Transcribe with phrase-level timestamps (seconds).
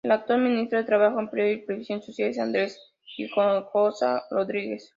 [0.03, 2.79] El actual ministro de Trabajo, Empleo y Previsión Social es Andres
[3.17, 4.89] Hinojosa Rodríguez.